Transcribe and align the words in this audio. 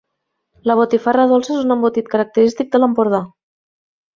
La 0.69 0.75
botifarra 0.79 1.27
dolça 1.33 1.53
és 1.57 1.61
un 1.65 1.75
embotit 1.75 2.09
característic 2.17 2.73
de 2.77 2.83
l'Empordà. 2.83 3.21